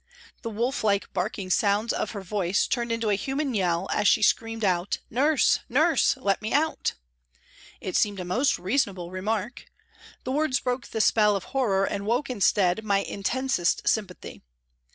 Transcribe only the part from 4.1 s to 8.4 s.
screamed out," Nurse! Nurse! Let me out." It seemed a